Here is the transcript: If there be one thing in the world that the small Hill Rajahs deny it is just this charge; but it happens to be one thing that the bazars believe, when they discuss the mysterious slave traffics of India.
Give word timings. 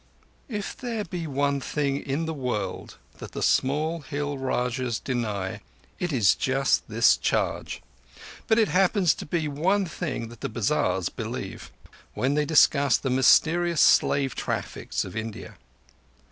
If 0.49 0.75
there 0.75 1.03
be 1.05 1.27
one 1.27 1.59
thing 1.61 1.97
in 1.97 2.25
the 2.25 2.33
world 2.33 2.97
that 3.19 3.33
the 3.33 3.43
small 3.43 3.99
Hill 4.01 4.35
Rajahs 4.39 4.99
deny 4.99 5.61
it 5.99 6.11
is 6.11 6.33
just 6.33 6.87
this 6.89 7.15
charge; 7.15 7.83
but 8.47 8.57
it 8.57 8.67
happens 8.69 9.13
to 9.13 9.27
be 9.27 9.47
one 9.47 9.85
thing 9.85 10.29
that 10.29 10.41
the 10.41 10.49
bazars 10.49 11.09
believe, 11.09 11.71
when 12.15 12.33
they 12.33 12.45
discuss 12.45 12.97
the 12.97 13.11
mysterious 13.11 13.79
slave 13.79 14.33
traffics 14.33 15.05
of 15.05 15.15
India. 15.15 15.59